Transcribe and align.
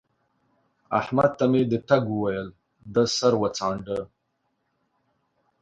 احمد 0.99 1.31
ته 1.37 1.45
مې 1.51 1.61
د 1.71 1.73
تګ 1.89 2.03
وويل؛ 2.13 2.47
ده 2.93 3.03
سر 3.17 3.33
وڅانډه 3.41 3.99